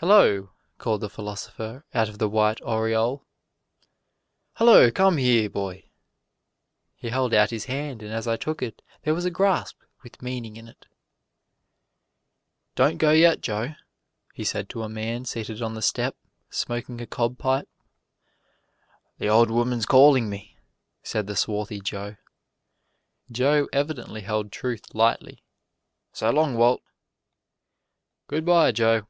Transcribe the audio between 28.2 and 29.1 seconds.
"Good by, Joe.